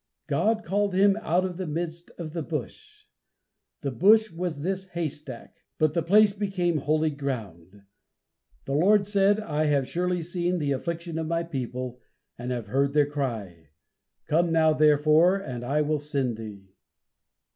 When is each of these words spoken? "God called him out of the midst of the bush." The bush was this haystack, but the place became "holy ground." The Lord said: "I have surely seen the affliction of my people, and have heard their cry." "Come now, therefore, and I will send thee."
"God 0.25 0.63
called 0.63 0.95
him 0.95 1.15
out 1.21 1.45
of 1.45 1.57
the 1.57 1.67
midst 1.67 2.09
of 2.17 2.33
the 2.33 2.41
bush." 2.41 3.03
The 3.81 3.91
bush 3.91 4.31
was 4.31 4.61
this 4.63 4.87
haystack, 4.87 5.57
but 5.77 5.93
the 5.93 6.01
place 6.01 6.33
became 6.33 6.79
"holy 6.79 7.11
ground." 7.11 7.83
The 8.65 8.73
Lord 8.73 9.05
said: 9.05 9.39
"I 9.39 9.65
have 9.65 9.87
surely 9.87 10.23
seen 10.23 10.57
the 10.57 10.71
affliction 10.71 11.19
of 11.19 11.27
my 11.27 11.43
people, 11.43 11.99
and 12.35 12.49
have 12.49 12.65
heard 12.65 12.93
their 12.93 13.05
cry." 13.05 13.69
"Come 14.25 14.51
now, 14.51 14.73
therefore, 14.73 15.35
and 15.37 15.63
I 15.63 15.83
will 15.83 15.99
send 15.99 16.35
thee." 16.37 16.71